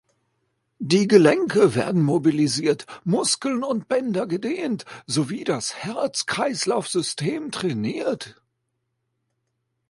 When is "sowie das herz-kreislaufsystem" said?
5.05-7.51